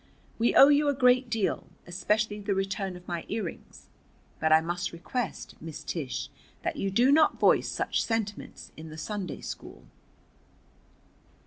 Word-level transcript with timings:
"We 0.39 0.55
owe 0.55 0.69
you 0.69 0.87
a 0.89 0.95
great 0.95 1.29
deal, 1.29 1.67
especially 1.85 2.39
the 2.39 2.55
return 2.55 2.95
of 2.95 3.07
my 3.07 3.23
earrings. 3.29 3.87
But 4.39 4.51
I 4.51 4.59
must 4.59 4.91
request, 4.91 5.53
Miss 5.61 5.83
Tish, 5.83 6.29
that 6.63 6.75
you 6.75 6.89
do 6.89 7.11
not 7.11 7.39
voice 7.39 7.69
such 7.69 8.03
sentiments 8.03 8.71
in 8.75 8.89
the 8.89 8.97
Sunday 8.97 9.41
school." 9.41 9.83